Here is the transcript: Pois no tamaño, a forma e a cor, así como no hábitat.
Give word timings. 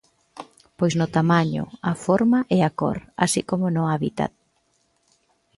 Pois 0.77 0.93
no 0.99 1.07
tamaño, 1.17 1.63
a 1.91 1.93
forma 2.05 2.39
e 2.55 2.57
a 2.67 2.71
cor, 2.79 2.97
así 3.25 3.41
como 3.49 3.65
no 3.75 3.83
hábitat. 3.93 4.31